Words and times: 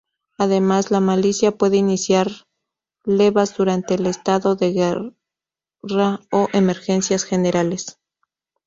Además, 0.39 0.89
la 0.89 0.99
milicia 0.99 1.51
puede 1.51 1.77
iniciar 1.77 2.31
levas 3.03 3.55
durante 3.55 3.93
el 3.93 4.07
estado 4.07 4.55
de 4.55 4.71
guerra 4.73 5.13
o 6.31 6.47
emergencias 6.53 7.23
generales. 7.23 7.99